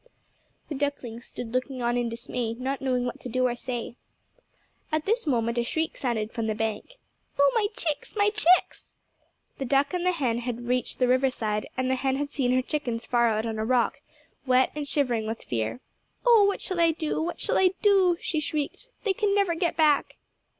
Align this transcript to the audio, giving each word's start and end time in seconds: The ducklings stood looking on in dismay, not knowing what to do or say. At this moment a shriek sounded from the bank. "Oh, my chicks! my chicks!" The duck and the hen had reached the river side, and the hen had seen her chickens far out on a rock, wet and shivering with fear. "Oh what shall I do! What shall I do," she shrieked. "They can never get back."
The 0.67 0.73
ducklings 0.73 1.25
stood 1.27 1.53
looking 1.53 1.83
on 1.83 1.95
in 1.95 2.09
dismay, 2.09 2.55
not 2.55 2.81
knowing 2.81 3.05
what 3.05 3.19
to 3.19 3.29
do 3.29 3.45
or 3.45 3.53
say. 3.55 3.97
At 4.91 5.05
this 5.05 5.27
moment 5.27 5.59
a 5.59 5.63
shriek 5.63 5.95
sounded 5.95 6.31
from 6.31 6.47
the 6.47 6.55
bank. 6.55 6.95
"Oh, 7.39 7.51
my 7.53 7.67
chicks! 7.77 8.15
my 8.15 8.31
chicks!" 8.31 8.95
The 9.59 9.65
duck 9.65 9.93
and 9.93 10.03
the 10.03 10.11
hen 10.13 10.39
had 10.39 10.67
reached 10.67 10.97
the 10.97 11.07
river 11.07 11.29
side, 11.29 11.67
and 11.77 11.87
the 11.87 11.93
hen 11.93 12.15
had 12.15 12.31
seen 12.31 12.51
her 12.53 12.63
chickens 12.63 13.05
far 13.05 13.27
out 13.27 13.45
on 13.45 13.59
a 13.59 13.63
rock, 13.63 14.01
wet 14.47 14.71
and 14.73 14.87
shivering 14.87 15.27
with 15.27 15.43
fear. 15.43 15.81
"Oh 16.25 16.45
what 16.45 16.61
shall 16.61 16.79
I 16.79 16.89
do! 16.93 17.21
What 17.21 17.39
shall 17.39 17.59
I 17.59 17.75
do," 17.83 18.17
she 18.19 18.39
shrieked. 18.39 18.89
"They 19.03 19.13
can 19.13 19.35
never 19.35 19.53
get 19.53 19.77
back." 19.77 20.15